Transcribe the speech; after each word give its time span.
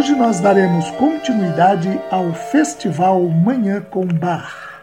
Hoje 0.00 0.14
nós 0.14 0.40
daremos 0.40 0.88
continuidade 0.92 2.00
ao 2.10 2.32
Festival 2.32 3.20
Manhã 3.28 3.82
com 3.82 4.06
Bar. 4.06 4.80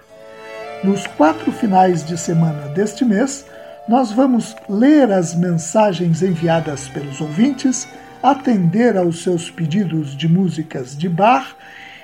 Nos 0.83 1.07
quatro 1.07 1.51
finais 1.51 2.05
de 2.05 2.15
semana 2.15 2.67
deste 2.67 3.03
mês, 3.03 3.43
nós 3.89 4.11
vamos 4.11 4.55
ler 4.69 5.11
as 5.11 5.33
mensagens 5.33 6.21
enviadas 6.21 6.87
pelos 6.89 7.19
ouvintes, 7.19 7.87
atender 8.21 8.95
aos 8.95 9.23
seus 9.23 9.49
pedidos 9.49 10.15
de 10.15 10.29
músicas 10.29 10.95
de 10.95 11.09
bar 11.09 11.55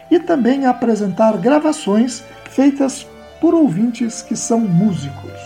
e 0.09 0.17
também 0.17 0.65
apresentar 0.65 1.37
gravações 1.37 2.23
feitas 2.49 3.05
por 3.39 3.53
ouvintes 3.53 4.23
que 4.23 4.35
são 4.35 4.61
músicos. 4.61 5.39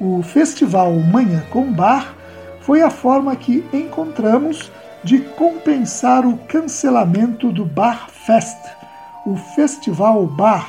O 0.00 0.22
Festival 0.22 0.92
Manhã 0.92 1.42
com 1.50 1.72
Bar 1.72 2.14
foi 2.60 2.80
a 2.80 2.90
forma 2.90 3.34
que 3.34 3.66
encontramos 3.72 4.70
de 5.04 5.18
compensar 5.20 6.26
o 6.26 6.36
cancelamento 6.36 7.52
do 7.52 7.64
Bar 7.64 8.08
Fest, 8.10 8.58
o 9.24 9.36
Festival 9.36 10.26
Bar, 10.26 10.68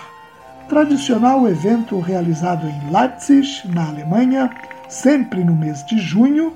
tradicional 0.68 1.48
evento 1.48 2.00
realizado 2.00 2.68
em 2.68 2.92
Leipzig, 2.92 3.68
na 3.74 3.88
Alemanha, 3.88 4.50
sempre 4.88 5.44
no 5.44 5.56
mês 5.56 5.84
de 5.86 5.98
junho, 5.98 6.54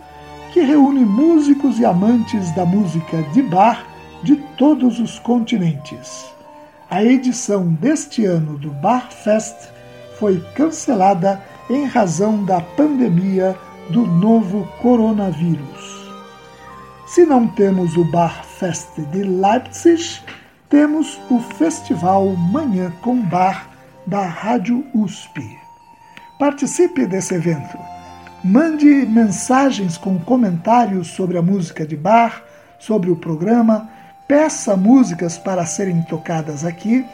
que 0.52 0.62
reúne 0.62 1.04
músicos 1.04 1.80
e 1.80 1.86
amantes 1.86 2.52
da 2.52 2.64
música 2.64 3.24
de 3.34 3.42
bar 3.42 3.86
de 4.22 4.36
todos 4.58 5.00
os 5.00 5.18
continentes. 5.18 6.26
A 6.90 7.04
edição 7.04 7.74
deste 7.74 8.24
ano 8.24 8.58
do 8.60 8.70
Bar 8.70 9.12
Fest 9.12 9.56
foi 10.20 10.40
cancelada 10.54 11.42
em 11.70 11.86
razão 11.86 12.46
da 12.46 12.62
pandemia 12.62 13.58
do 13.90 14.06
novo 14.06 14.68
coronavírus. 14.80 16.03
Se 17.14 17.28
não 17.28 17.48
temos 17.48 17.96
o 17.96 18.04
Bar 18.04 18.44
Fest 18.44 18.98
de 19.12 19.22
Leipzig, 19.22 20.20
temos 20.68 21.22
o 21.30 21.40
Festival 21.40 22.26
Manhã 22.36 22.92
com 23.04 23.22
Bar 23.22 23.70
da 24.08 24.26
Rádio 24.26 24.84
USP. 24.96 25.56
Participe 26.40 27.06
desse 27.06 27.36
evento. 27.36 27.78
Mande 28.44 28.88
mensagens 28.88 29.96
com 29.96 30.18
comentários 30.18 31.10
sobre 31.10 31.38
a 31.38 31.42
música 31.44 31.86
de 31.86 31.96
bar, 31.96 32.42
sobre 32.80 33.12
o 33.12 33.16
programa, 33.16 33.88
peça 34.28 34.76
músicas 34.76 35.38
para 35.38 35.68
serem 35.68 36.02
tocadas 36.02 36.66
aqui 36.66 37.06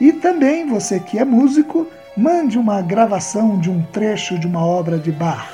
e 0.00 0.14
também 0.14 0.66
você 0.66 0.98
que 0.98 1.16
é 1.16 1.24
músico, 1.24 1.86
mande 2.16 2.58
uma 2.58 2.82
gravação 2.82 3.56
de 3.60 3.70
um 3.70 3.84
trecho 3.84 4.36
de 4.36 4.48
uma 4.48 4.66
obra 4.66 4.98
de 4.98 5.12
bar. 5.12 5.48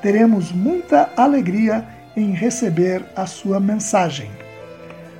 Teremos 0.00 0.52
muita 0.52 1.10
alegria 1.16 1.84
em 2.16 2.32
receber 2.32 3.04
a 3.16 3.26
sua 3.26 3.60
mensagem. 3.60 4.30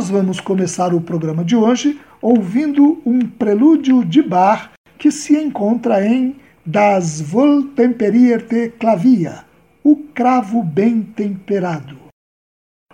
Nós 0.00 0.08
vamos 0.08 0.40
começar 0.40 0.94
o 0.94 1.00
programa 1.02 1.44
de 1.44 1.54
hoje 1.54 2.00
ouvindo 2.22 3.02
um 3.04 3.18
prelúdio 3.18 4.02
de 4.02 4.22
bar 4.22 4.72
que 4.96 5.12
se 5.12 5.36
encontra 5.36 6.02
em 6.02 6.36
Das 6.64 7.22
Wohltemperierte 7.30 8.72
Clavia, 8.80 9.44
o 9.84 9.96
cravo 9.96 10.62
bem 10.62 11.02
temperado. 11.02 11.98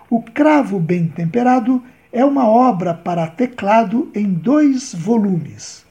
O 0.09 0.21
cravo 0.21 0.81
bem 0.81 1.07
temperado 1.07 1.81
é 2.11 2.25
uma 2.25 2.45
obra 2.45 2.93
para 2.93 3.25
teclado 3.25 4.11
em 4.13 4.33
dois 4.33 4.93
volumes. 4.93 5.85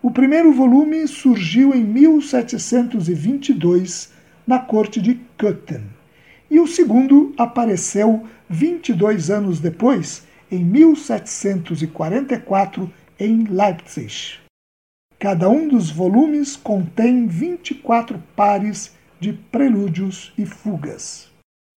O 0.00 0.12
primeiro 0.12 0.52
volume 0.52 1.08
surgiu 1.08 1.74
em 1.74 1.82
1722 1.82 4.12
na 4.46 4.60
corte 4.60 5.02
de 5.02 5.20
Köthen 5.36 5.82
e 6.48 6.60
o 6.60 6.68
segundo 6.68 7.34
apareceu 7.36 8.22
22 8.48 9.28
anos 9.28 9.58
depois 9.58 10.30
em 10.52 10.64
1744 10.64 12.92
em 13.18 13.44
Leipzig. 13.44 14.34
Cada 15.18 15.48
um 15.48 15.66
dos 15.66 15.90
volumes 15.90 16.54
contém 16.56 17.26
24 17.26 18.22
pares 18.36 18.94
de 19.18 19.32
prelúdios 19.32 20.30
e 20.36 20.44
fugas. 20.44 21.32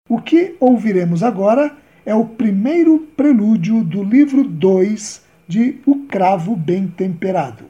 O 0.09 0.19
que 0.19 0.55
ouviremos 0.59 1.21
agora 1.21 1.77
é 2.03 2.15
o 2.15 2.25
primeiro 2.25 2.97
prelúdio 3.15 3.83
do 3.83 4.03
livro 4.03 4.43
2 4.43 5.21
de 5.47 5.79
O 5.85 6.07
Cravo 6.07 6.55
Bem 6.55 6.87
Temperado. 6.87 7.65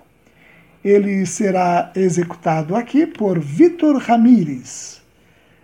Ele 0.83 1.25
será 1.25 1.91
executado 1.95 2.75
aqui 2.75 3.05
por 3.05 3.39
Vitor 3.39 3.97
Ramírez. 3.97 5.01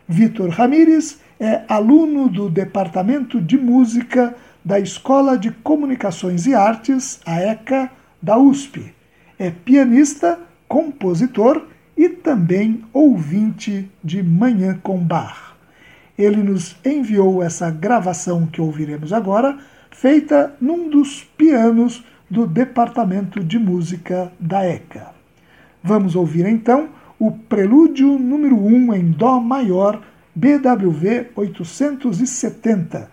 Vitor 0.07 0.49
Ramírez 0.49 1.19
é 1.39 1.63
aluno 1.67 2.27
do 2.27 2.49
Departamento 2.49 3.39
de 3.39 3.57
Música 3.57 4.35
da 4.63 4.79
Escola 4.79 5.37
de 5.37 5.51
Comunicações 5.51 6.45
e 6.45 6.53
Artes, 6.53 7.19
a 7.25 7.39
ECA, 7.39 7.91
da 8.21 8.37
USP. 8.37 8.93
É 9.37 9.49
pianista, 9.49 10.39
compositor 10.67 11.65
e 11.95 12.09
também 12.09 12.83
ouvinte 12.93 13.89
de 14.03 14.21
Manhã 14.21 14.79
com 14.81 14.97
Bar. 14.97 15.55
Ele 16.17 16.43
nos 16.43 16.75
enviou 16.85 17.41
essa 17.41 17.71
gravação 17.71 18.45
que 18.45 18.61
ouviremos 18.61 19.13
agora, 19.13 19.57
feita 19.89 20.53
num 20.59 20.89
dos 20.89 21.23
pianos 21.23 22.03
do 22.29 22.45
Departamento 22.45 23.43
de 23.43 23.57
Música 23.57 24.31
da 24.39 24.65
ECA. 24.65 25.11
Vamos 25.81 26.15
ouvir 26.15 26.45
então 26.45 26.89
o 27.17 27.31
Prelúdio 27.31 28.19
número 28.19 28.57
1 28.57 28.93
em 28.93 29.11
Dó 29.11 29.39
maior, 29.39 30.01
BWV 30.35 31.31
870, 31.35 33.09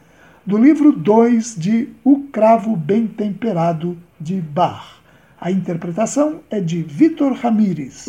do 0.46 0.56
livro 0.56 0.92
2 0.92 1.56
de 1.56 1.88
O 2.04 2.20
Cravo 2.28 2.76
Bem 2.76 3.08
Temperado 3.08 3.98
de 4.20 4.40
Bach. 4.40 5.00
A 5.40 5.50
interpretação 5.50 6.40
é 6.48 6.60
de 6.60 6.82
Vitor 6.82 7.32
Ramírez. 7.32 8.06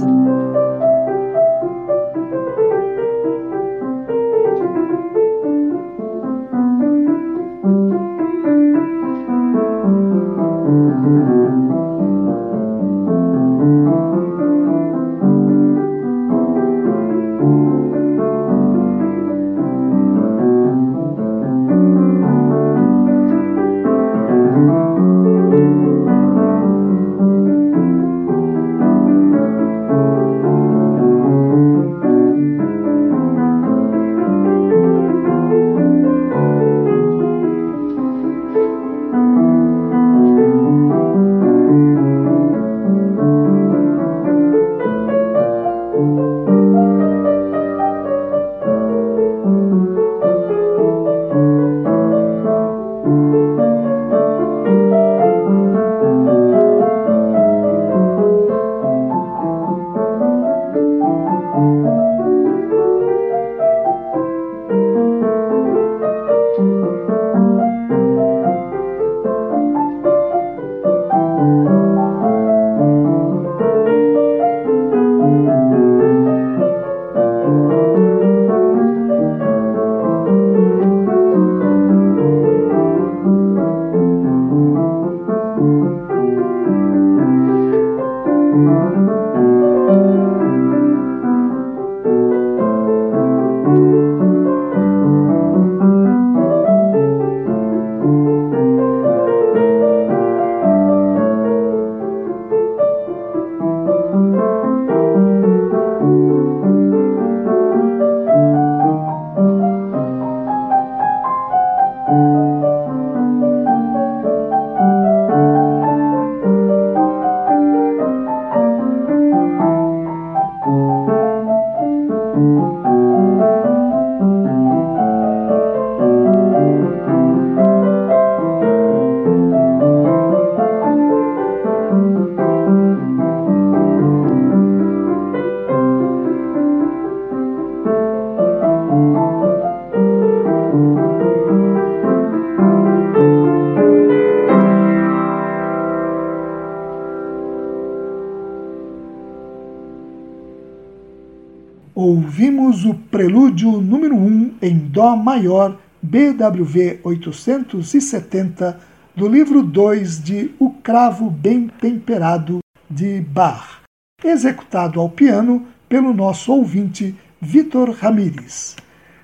Maior, 155.17 155.77
BWV 156.01 157.01
870, 157.03 158.79
do 159.15 159.27
livro 159.27 159.63
2 159.63 160.23
de 160.23 160.51
O 160.59 160.69
Cravo 160.71 161.29
Bem 161.29 161.67
Temperado, 161.67 162.59
de 162.89 163.19
Bach, 163.21 163.81
executado 164.23 164.99
ao 164.99 165.09
piano 165.09 165.65
pelo 165.89 166.13
nosso 166.13 166.53
ouvinte 166.53 167.15
Vitor 167.41 167.89
Ramírez. 167.91 168.75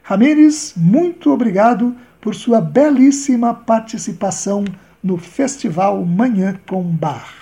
Ramírez, 0.01 0.73
muito 0.75 1.31
obrigado 1.31 1.95
por 2.19 2.35
sua 2.35 2.59
belíssima 2.59 3.53
participação 3.53 4.65
no 5.03 5.17
Festival 5.17 6.03
Manhã 6.05 6.59
com 6.67 6.81
Bach. 6.83 7.33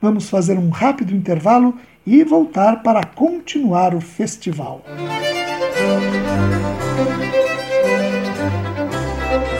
Vamos 0.00 0.28
fazer 0.28 0.58
um 0.58 0.70
rápido 0.70 1.14
intervalo 1.14 1.78
e 2.06 2.22
voltar 2.22 2.82
para 2.82 3.02
continuar 3.04 3.94
o 3.94 4.00
festival. 4.00 4.84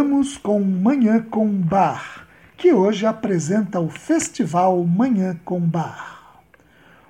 Voltamos 0.00 0.38
com 0.38 0.60
Manhã 0.60 1.20
com 1.20 1.46
Bar, 1.46 2.26
que 2.56 2.72
hoje 2.72 3.04
apresenta 3.04 3.78
o 3.80 3.90
Festival 3.90 4.82
Manhã 4.82 5.38
com 5.44 5.60
Bar. 5.60 6.40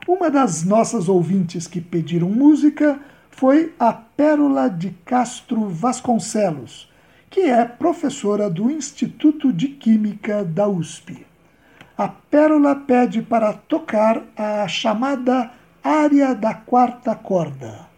Uma 0.09 0.29
das 0.29 0.65
nossas 0.65 1.09
ouvintes 1.09 1.69
que 1.69 1.81
pediram 1.81 2.29
música 2.29 2.99
foi 3.31 3.73
a 3.79 3.93
Pérola 3.93 4.69
de 4.69 4.91
Castro 5.05 5.69
Vasconcelos, 5.69 6.91
que 7.31 7.43
é 7.43 7.65
professora 7.65 8.51
do 8.51 8.69
Instituto 8.69 9.53
de 9.53 9.69
Química 9.69 10.45
da 10.45 10.67
USP. 10.67 11.25
A 11.97 12.09
Pérola 12.09 12.75
pede 12.75 13.23
para 13.23 13.53
tocar 13.53 14.21
a 14.37 14.67
chamada 14.67 15.53
área 15.81 16.35
da 16.35 16.55
quarta 16.55 17.15
corda. 17.15 17.90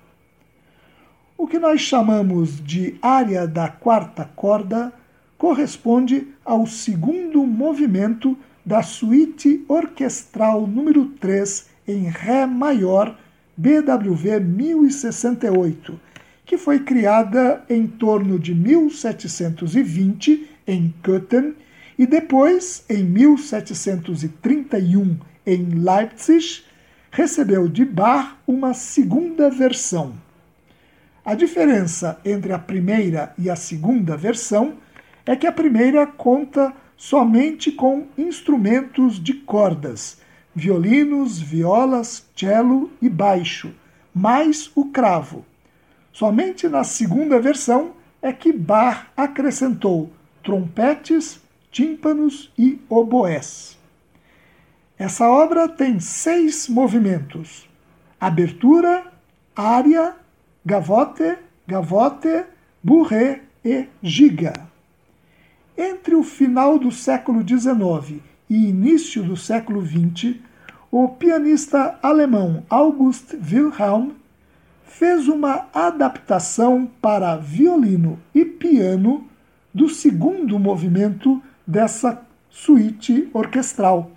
O 1.42 1.46
que 1.48 1.58
nós 1.58 1.80
chamamos 1.80 2.64
de 2.64 2.94
área 3.02 3.48
da 3.48 3.66
quarta 3.66 4.30
corda 4.36 4.92
corresponde 5.36 6.28
ao 6.44 6.68
segundo 6.68 7.44
movimento 7.44 8.38
da 8.64 8.80
suíte 8.80 9.64
orquestral 9.66 10.68
número 10.68 11.06
3 11.06 11.66
em 11.88 12.04
Ré 12.04 12.46
maior, 12.46 13.18
BWV 13.56 14.38
1068, 14.38 15.98
que 16.46 16.56
foi 16.56 16.78
criada 16.78 17.64
em 17.68 17.88
torno 17.88 18.38
de 18.38 18.54
1720 18.54 20.48
em 20.64 20.94
Köthen 21.02 21.56
e 21.98 22.06
depois, 22.06 22.84
em 22.88 23.02
1731, 23.02 25.16
em 25.44 25.64
Leipzig, 25.70 26.62
recebeu 27.10 27.66
de 27.66 27.84
Bach 27.84 28.36
uma 28.46 28.72
segunda 28.74 29.50
versão. 29.50 30.14
A 31.24 31.34
diferença 31.34 32.18
entre 32.24 32.52
a 32.52 32.58
primeira 32.58 33.32
e 33.38 33.48
a 33.48 33.54
segunda 33.54 34.16
versão 34.16 34.74
é 35.24 35.36
que 35.36 35.46
a 35.46 35.52
primeira 35.52 36.04
conta 36.04 36.74
somente 36.96 37.70
com 37.70 38.06
instrumentos 38.18 39.22
de 39.22 39.34
cordas, 39.34 40.20
violinos, 40.52 41.40
violas, 41.40 42.26
cello 42.34 42.90
e 43.00 43.08
baixo, 43.08 43.72
mais 44.12 44.70
o 44.74 44.86
cravo. 44.86 45.44
Somente 46.12 46.68
na 46.68 46.82
segunda 46.82 47.40
versão 47.40 47.92
é 48.20 48.32
que 48.32 48.52
Bach 48.52 49.06
acrescentou 49.16 50.10
trompetes, 50.42 51.40
tímpanos 51.70 52.52
e 52.58 52.80
oboés. 52.88 53.78
Essa 54.98 55.28
obra 55.28 55.68
tem 55.68 55.98
seis 56.00 56.68
movimentos: 56.68 57.68
abertura, 58.20 59.12
área, 59.56 60.14
gavote, 60.64 61.38
gavote, 61.66 62.44
bourrée 62.82 63.42
e 63.64 63.86
giga. 64.02 64.52
Entre 65.76 66.14
o 66.14 66.22
final 66.22 66.78
do 66.78 66.92
século 66.92 67.42
XIX 67.46 68.20
e 68.48 68.68
início 68.68 69.22
do 69.22 69.36
século 69.36 69.84
XX, 69.84 70.36
o 70.90 71.08
pianista 71.08 71.98
alemão 72.02 72.64
August 72.68 73.34
Wilhelm 73.34 74.10
fez 74.84 75.26
uma 75.26 75.66
adaptação 75.72 76.88
para 77.00 77.36
violino 77.36 78.20
e 78.34 78.44
piano 78.44 79.26
do 79.72 79.88
segundo 79.88 80.58
movimento 80.58 81.42
dessa 81.66 82.22
suíte 82.50 83.28
orquestral, 83.32 84.10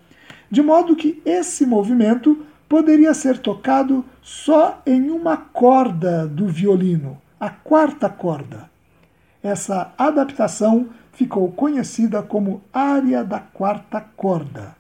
de 0.52 0.62
modo 0.62 0.96
que 0.96 1.22
esse 1.26 1.66
movimento 1.66 2.46
poderia 2.68 3.14
ser 3.14 3.38
tocado 3.38 4.04
só 4.26 4.82
em 4.88 5.12
uma 5.12 5.38
corda 5.38 6.26
do 6.26 6.48
violino, 6.48 7.22
a 7.40 7.48
quarta 7.48 8.10
corda. 8.10 8.68
Essa 9.44 9.94
adaptação 9.96 10.90
ficou 11.14 11.52
conhecida 11.52 12.24
como 12.24 12.64
área 12.74 13.24
da 13.24 13.40
quarta 13.40 14.02
corda. 14.02 14.76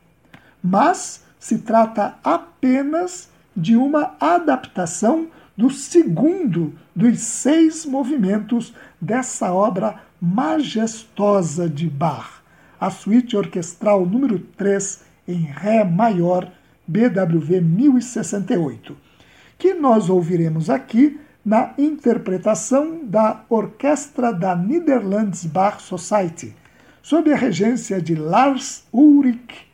Mas 0.63 1.23
se 1.39 1.59
trata 1.59 2.15
apenas 2.23 3.29
de 3.55 3.75
uma 3.75 4.15
adaptação 4.19 5.27
do 5.55 5.69
segundo 5.69 6.73
dos 6.95 7.19
seis 7.19 7.85
movimentos 7.85 8.73
dessa 8.99 9.53
obra 9.53 10.01
majestosa 10.19 11.69
de 11.69 11.87
Bach, 11.87 12.41
a 12.79 12.89
suíte 12.89 13.37
orquestral 13.37 14.07
número 14.07 14.39
3 14.39 15.03
em 15.27 15.41
Ré 15.41 15.83
maior, 15.83 16.51
BWV 16.87 17.61
1068, 17.61 19.04
que 19.57 19.73
nós 19.73 20.09
ouviremos 20.09 20.69
aqui 20.69 21.19
na 21.45 21.73
interpretação 21.77 23.05
da 23.05 23.43
Orquestra 23.49 24.33
da 24.33 24.55
Netherlands 24.55 25.45
Bach 25.45 25.79
Society, 25.79 26.55
sob 27.03 27.31
a 27.31 27.35
regência 27.35 28.01
de 28.01 28.15
Lars 28.15 28.83
Ulrich 28.91 29.67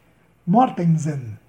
Mortensen. 0.46 1.40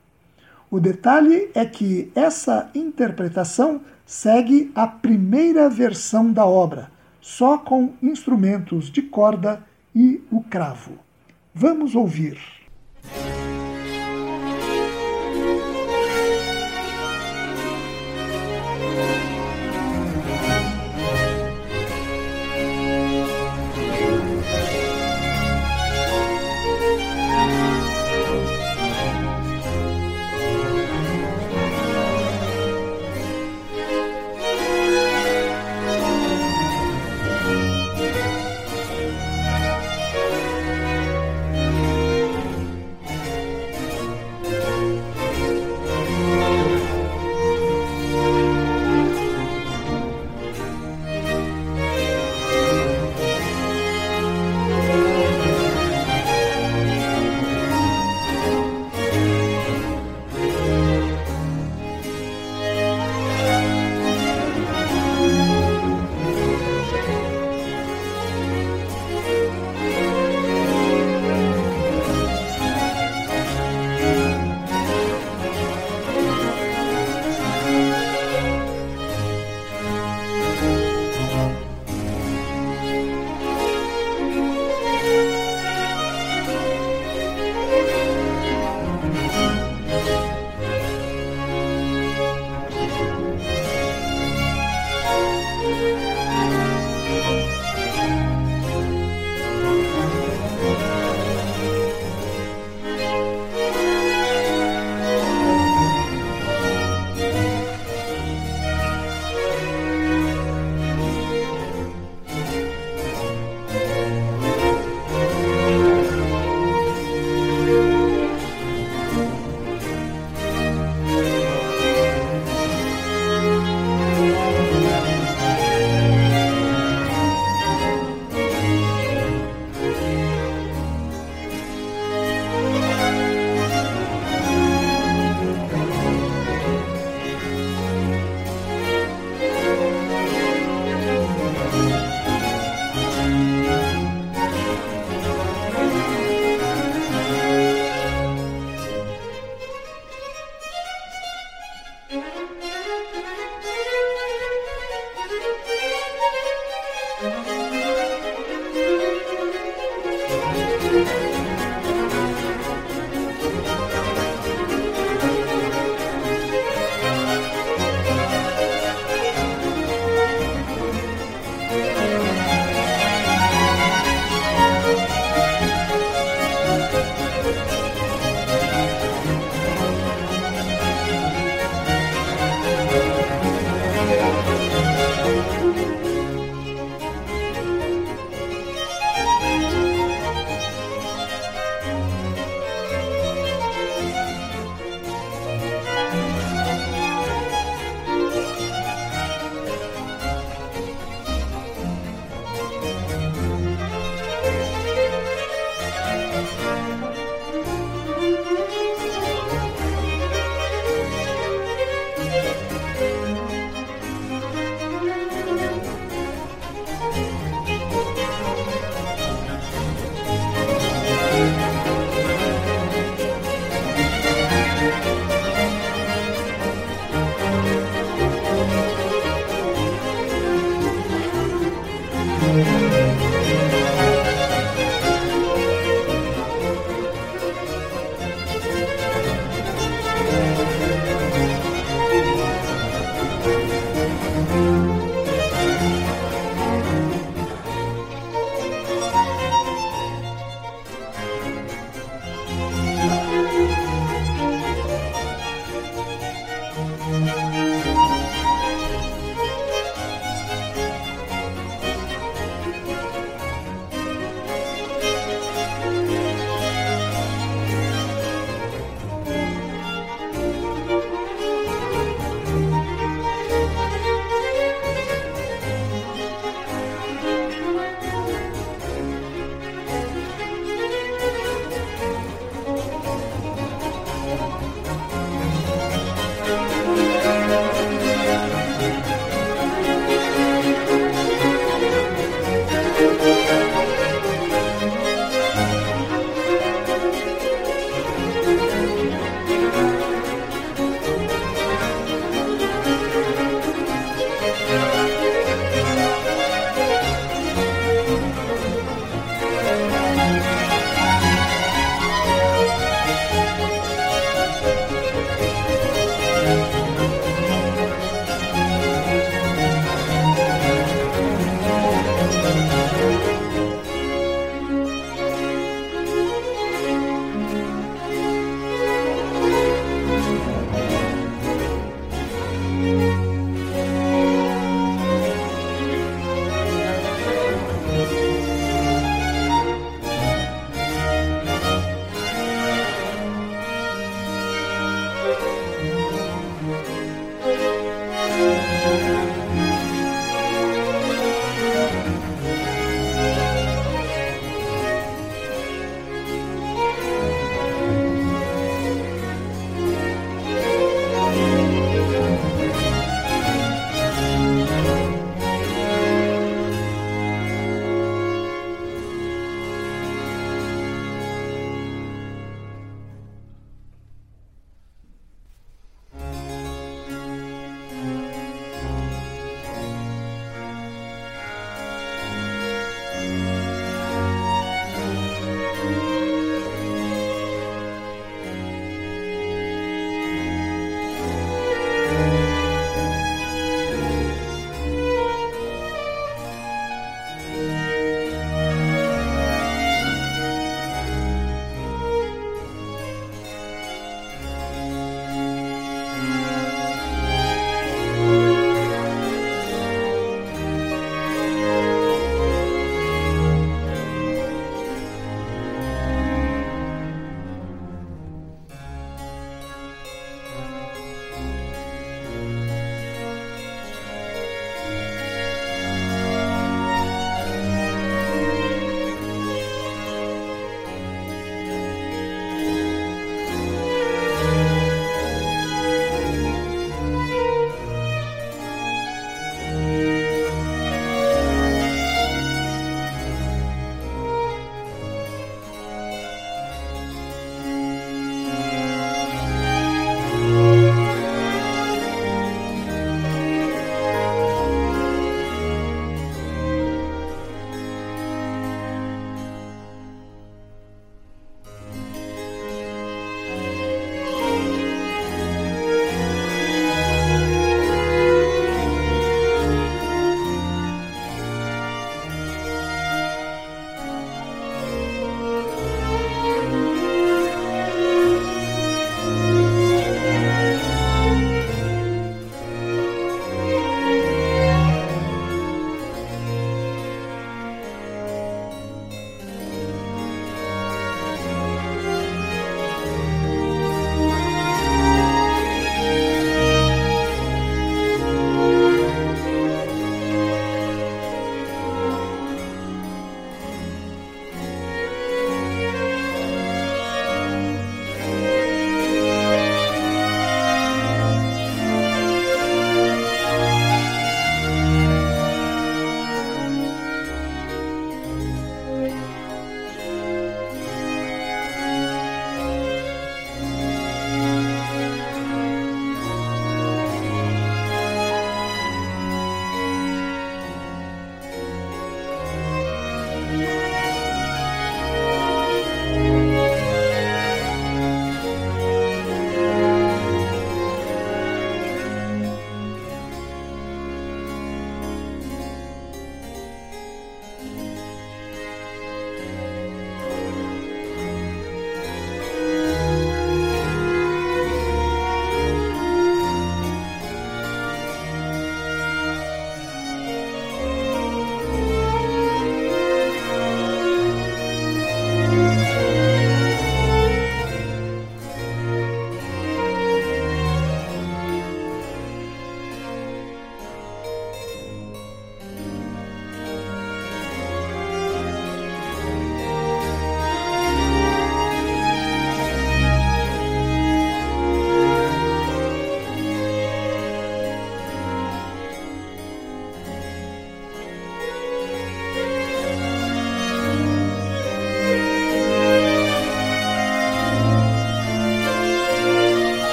O 0.71 0.79
detalhe 0.79 1.51
é 1.55 1.67
que 1.67 2.11
essa 2.15 2.71
interpretação 2.75 3.81
segue 4.07 4.71
a 4.75 4.87
primeira 4.87 5.69
versão 5.69 6.33
da 6.33 6.47
obra, 6.47 6.91
só 7.21 7.59
com 7.59 7.93
instrumentos 8.03 8.91
de 8.91 9.03
corda 9.03 9.63
e 9.95 10.23
o 10.31 10.43
cravo. 10.43 10.93
Vamos 11.55 11.95
ouvir. 11.95 12.39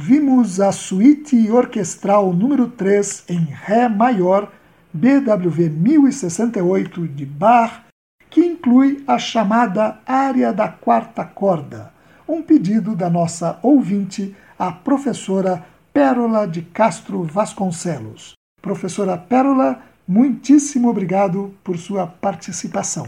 Ouvimos 0.00 0.60
a 0.60 0.72
suíte 0.72 1.50
orquestral 1.50 2.32
número 2.32 2.68
3 2.68 3.24
em 3.28 3.40
Ré 3.40 3.86
maior, 3.86 4.50
BWV 4.94 5.68
1068 5.68 7.06
de 7.06 7.26
Bach, 7.26 7.82
que 8.30 8.40
inclui 8.40 9.04
a 9.06 9.18
chamada 9.18 10.00
área 10.06 10.54
da 10.54 10.68
quarta 10.68 11.22
corda, 11.22 11.92
um 12.26 12.40
pedido 12.40 12.96
da 12.96 13.10
nossa 13.10 13.58
ouvinte, 13.62 14.34
a 14.58 14.72
professora 14.72 15.66
Pérola 15.92 16.48
de 16.48 16.62
Castro 16.62 17.22
Vasconcelos. 17.22 18.32
Professora 18.62 19.18
Pérola, 19.18 19.82
muitíssimo 20.08 20.88
obrigado 20.88 21.54
por 21.62 21.76
sua 21.76 22.06
participação. 22.06 23.06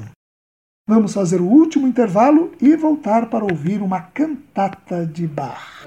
Vamos 0.87 1.14
fazer 1.14 1.40
o 1.40 1.46
último 1.46 1.88
intervalo 1.88 2.52
e 2.61 2.76
voltar 2.76 3.31
para 3.31 3.46
ouvir 3.46 3.81
uma 3.81 4.02
cantata 4.02 5.07
de 5.07 5.26
Bach. 5.26 5.87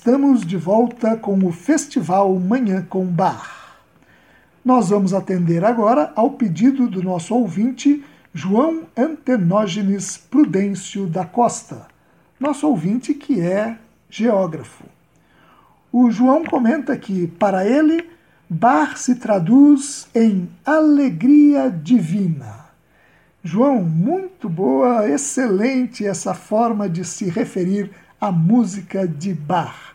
Estamos 0.00 0.46
de 0.46 0.56
volta 0.56 1.14
com 1.14 1.44
o 1.44 1.52
Festival 1.52 2.34
Manhã 2.36 2.80
com 2.88 3.04
Bar. 3.04 3.76
Nós 4.64 4.88
vamos 4.88 5.12
atender 5.12 5.62
agora 5.62 6.10
ao 6.16 6.30
pedido 6.30 6.88
do 6.88 7.02
nosso 7.02 7.34
ouvinte 7.34 8.02
João 8.32 8.84
Antenógenes 8.96 10.16
Prudêncio 10.16 11.06
da 11.06 11.26
Costa, 11.26 11.86
nosso 12.40 12.66
ouvinte 12.66 13.12
que 13.12 13.42
é 13.42 13.76
geógrafo. 14.08 14.84
O 15.92 16.10
João 16.10 16.46
comenta 16.46 16.96
que, 16.96 17.26
para 17.26 17.66
ele, 17.66 18.08
bar 18.48 18.96
se 18.96 19.16
traduz 19.16 20.08
em 20.14 20.48
alegria 20.64 21.70
divina. 21.70 22.70
João, 23.44 23.82
muito 23.84 24.48
boa, 24.48 25.06
excelente 25.10 26.06
essa 26.06 26.32
forma 26.32 26.88
de 26.88 27.04
se 27.04 27.28
referir 27.28 27.90
à 28.18 28.32
música 28.32 29.06
de 29.06 29.34
bar. 29.34 29.89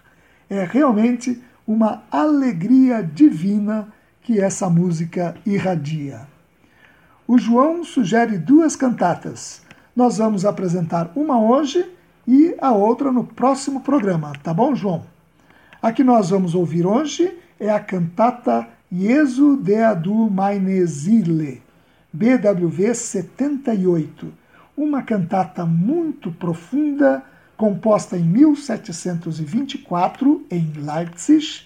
É 0.50 0.64
realmente 0.64 1.42
uma 1.68 2.04
alegria 2.12 3.02
divina 3.02 3.88
que 4.22 4.40
essa 4.40 4.70
música 4.70 5.36
irradia. 5.46 6.28
O 7.28 7.38
João 7.38 7.84
sugere 7.84 8.38
duas 8.38 8.76
cantatas. 8.76 9.64
Nós 9.96 10.18
vamos 10.18 10.46
apresentar 10.46 11.12
uma 11.16 11.40
hoje 11.40 11.86
e 12.28 12.56
a 12.60 12.72
outra 12.72 13.12
no 13.12 13.24
próximo 13.24 13.82
programa, 13.82 14.34
tá 14.44 14.54
bom, 14.54 14.76
João? 14.76 15.04
A 15.82 15.92
que 15.92 16.04
nós 16.04 16.30
vamos 16.30 16.56
ouvir 16.56 16.86
hoje 16.86 17.36
é 17.60 17.70
a 17.70 17.80
cantata 17.80 18.68
Jesu 18.92 19.58
Deadu 19.58 20.30
meine 20.30 20.86
BWV 22.14 22.96
78, 22.96 24.34
uma 24.78 25.02
cantata 25.02 25.66
muito 25.66 26.32
profunda, 26.32 27.24
composta 27.58 28.18
em 28.18 28.24
1724 28.24 30.46
em 30.52 30.74
Leipzig, 30.76 31.66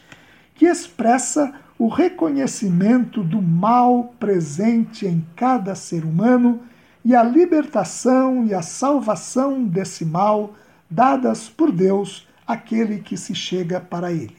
que 0.56 0.66
expressa 0.66 1.54
o 1.78 1.88
reconhecimento 1.88 3.24
do 3.24 3.42
mal 3.42 4.14
presente 4.20 5.06
em 5.06 5.26
cada 5.36 5.76
ser 5.76 6.04
humano 6.04 6.62
e 7.04 7.16
a 7.16 7.24
libertação 7.24 8.46
e 8.46 8.54
a 8.54 8.62
salvação 8.62 9.64
desse 9.64 10.04
mal 10.04 10.54
dadas 10.90 11.48
por 11.48 11.72
Deus 11.72 12.28
àquele 12.46 13.00
que 13.00 13.16
se 13.16 13.34
chega 13.34 13.80
para 13.80 14.12
ele. 14.12 14.38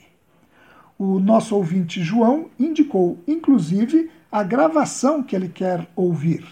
O 0.99 1.19
nosso 1.19 1.57
ouvinte 1.57 2.03
João 2.03 2.51
indicou, 2.59 3.19
inclusive, 3.27 4.11
a 4.31 4.43
gravação 4.43 5.23
que 5.23 5.35
ele 5.35 5.49
quer 5.49 5.89
ouvir. 5.97 6.45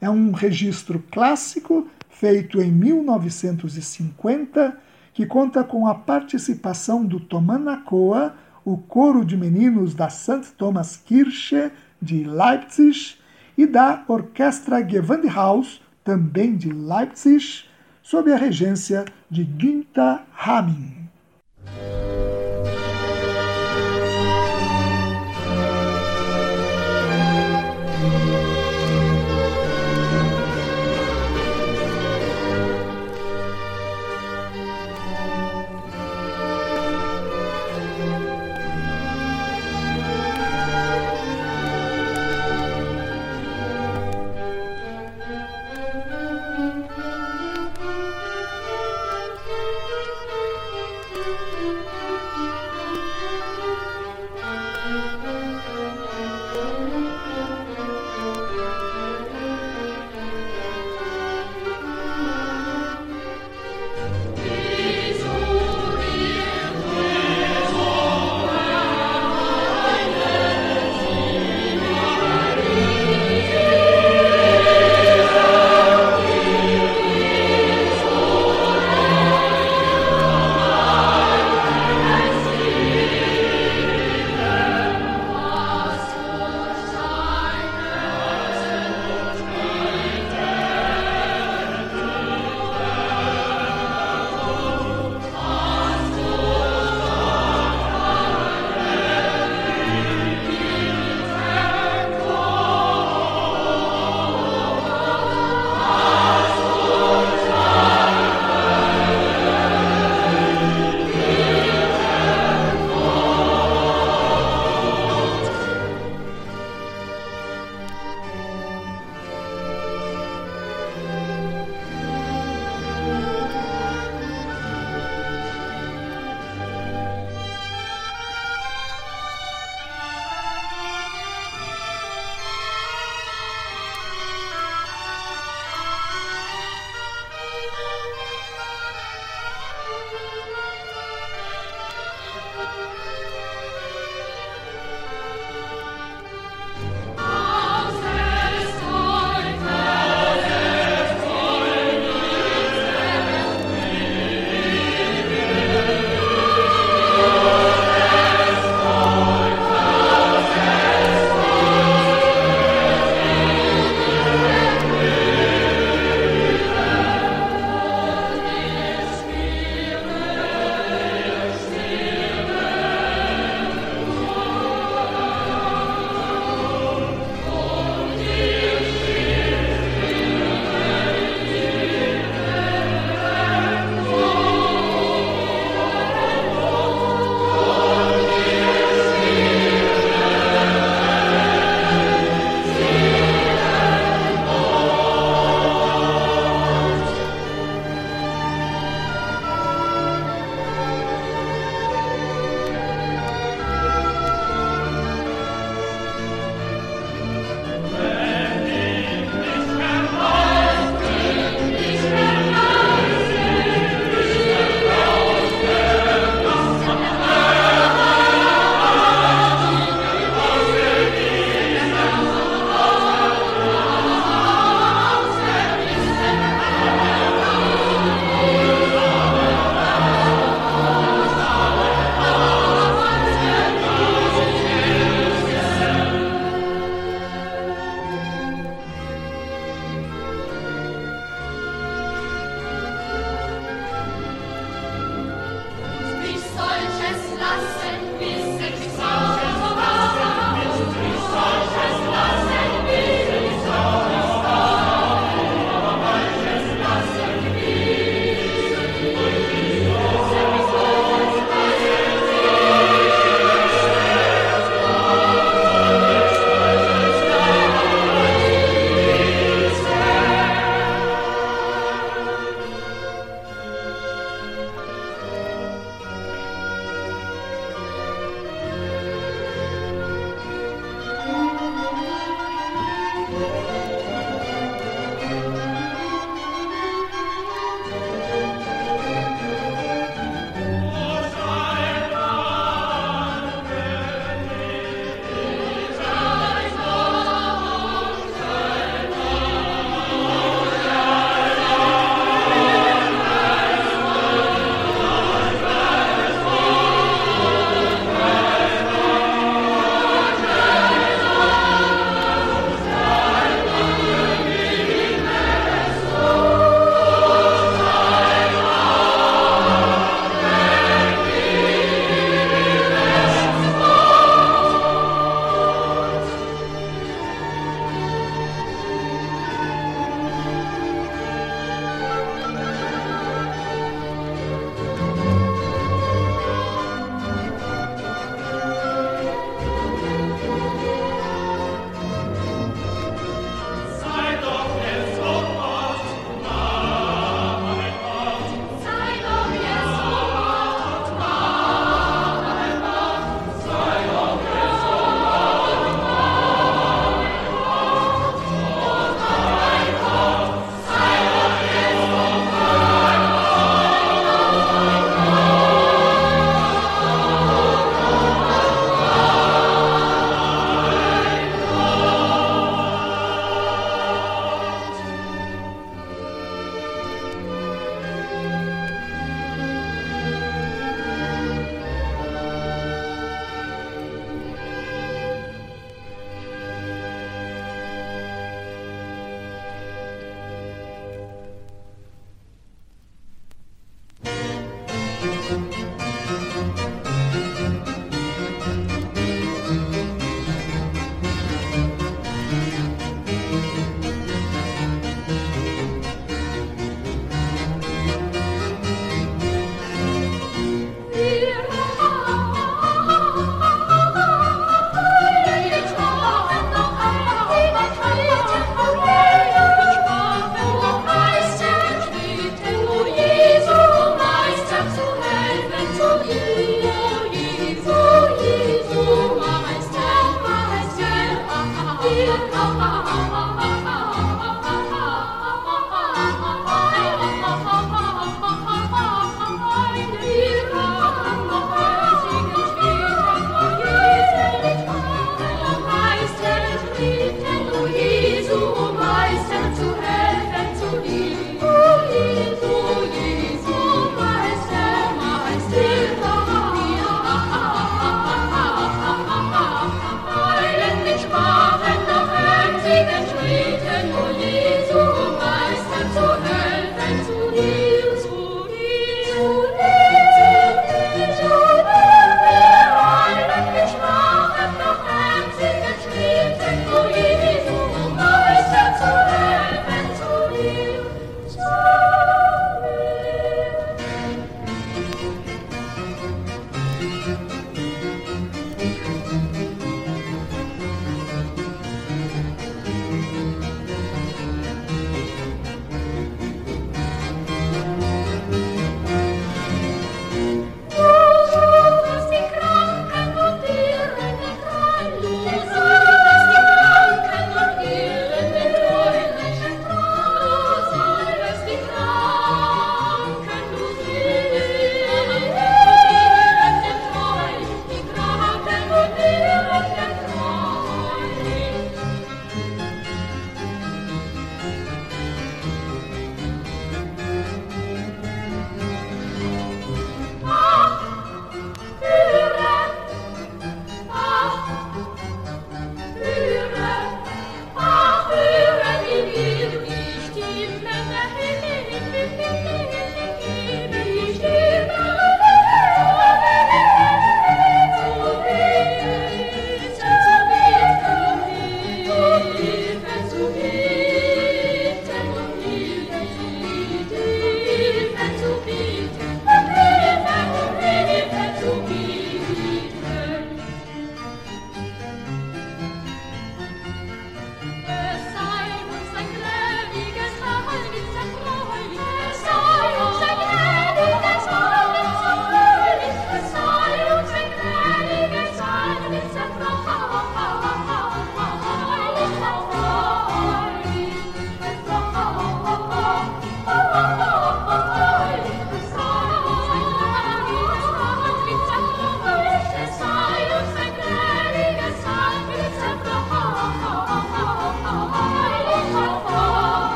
É 0.00 0.10
um 0.10 0.32
registro 0.32 1.02
clássico 1.10 1.88
feito 2.18 2.60
em 2.60 2.72
1950 2.72 4.76
que 5.14 5.24
conta 5.24 5.62
com 5.62 5.86
a 5.86 5.94
participação 5.94 7.04
do 7.04 7.20
Tomanacoa 7.20 8.34
o 8.64 8.76
coro 8.76 9.24
de 9.24 9.36
meninos 9.36 9.94
da 9.94 10.10
St. 10.10 10.52
Thomas 10.56 10.96
Kirche 10.96 11.70
de 12.02 12.24
Leipzig 12.24 13.14
e 13.56 13.64
da 13.66 14.02
Orquestra 14.06 14.86
Gewandhaus, 14.86 15.82
também 16.04 16.56
de 16.56 16.70
Leipzig, 16.70 17.64
sob 18.02 18.32
a 18.32 18.36
regência 18.36 19.04
de 19.30 19.44
Günther 19.44 20.20
Hamming. 20.36 21.08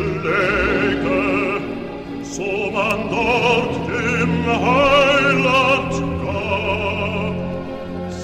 schläge, 0.00 1.60
so 2.22 2.70
man 2.70 3.00
dort 3.10 3.74
dem 3.88 4.32
Heiland 4.46 5.94
gab, 6.24 7.34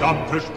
Stammtisch 0.09 0.49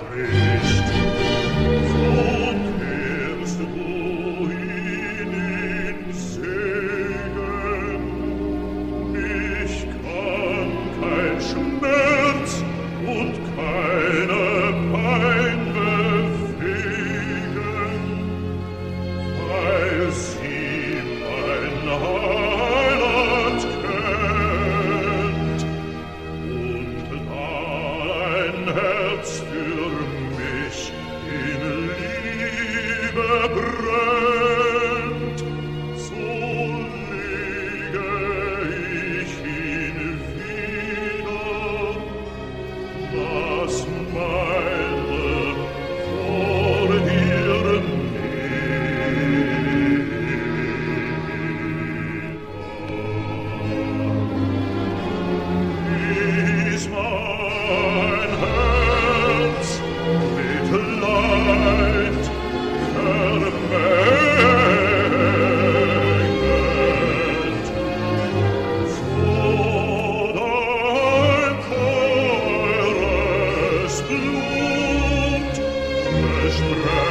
sprechen. 76.52 77.11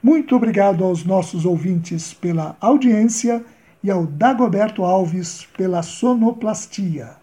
Muito 0.01 0.35
obrigado 0.35 0.83
aos 0.83 1.03
nossos 1.03 1.45
ouvintes 1.45 2.13
pela 2.13 2.55
audiência 2.59 3.43
e 3.83 3.89
ao 3.89 4.05
Dagoberto 4.05 4.83
Alves 4.83 5.47
pela 5.57 5.81
sonoplastia. 5.81 7.22